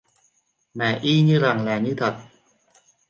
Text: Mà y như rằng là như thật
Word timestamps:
Mà 0.73 0.97
y 1.03 1.21
như 1.21 1.39
rằng 1.39 1.65
là 1.65 1.77
như 1.79 1.93
thật 1.97 2.13